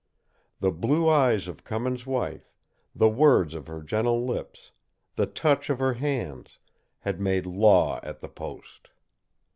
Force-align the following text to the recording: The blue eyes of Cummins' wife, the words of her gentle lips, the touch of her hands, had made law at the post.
The 0.61 0.71
blue 0.71 1.07
eyes 1.07 1.47
of 1.47 1.63
Cummins' 1.63 2.07
wife, 2.07 2.51
the 2.95 3.07
words 3.07 3.53
of 3.53 3.67
her 3.67 3.83
gentle 3.83 4.25
lips, 4.25 4.71
the 5.15 5.27
touch 5.27 5.69
of 5.69 5.77
her 5.77 5.93
hands, 5.93 6.57
had 7.01 7.21
made 7.21 7.45
law 7.45 7.99
at 8.01 8.19
the 8.19 8.27
post. 8.29 8.87